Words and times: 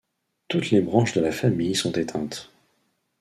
Toutes 0.47 0.71
les 0.71 0.81
branches 0.81 1.13
de 1.13 1.21
la 1.21 1.31
famille 1.31 1.75
sont 1.75 1.91
éteintes. 1.91 2.49